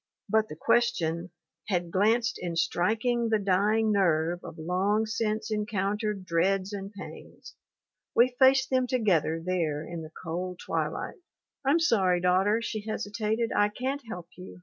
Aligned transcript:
."But 0.37 0.47
the 0.47 0.55
question 0.55 1.29
"had 1.67 1.91
glanced 1.91 2.39
in 2.41 2.55
striking 2.55 3.29
the 3.29 3.37
dying 3.37 3.91
nerve 3.91 4.43
of 4.43 4.55
Jong 4.57 5.05
since 5.05 5.51
encountered 5.51 6.25
dreads 6.25 6.73
and 6.73 6.91
pains. 6.91 7.53
We 8.15 8.35
faced 8.39 8.71
them 8.71 8.87
together 8.87 9.39
there 9.45 9.83
in 9.85 10.01
the 10.01 10.09
cold 10.23 10.57
twilight." 10.57 11.17
Tm 11.67 11.79
sorry, 11.79 12.19
daughter' 12.19 12.63
she 12.63 12.81
hesitated 12.81 13.51
'I 13.55 13.69
can't 13.77 14.01
help 14.07 14.27
you. 14.35 14.59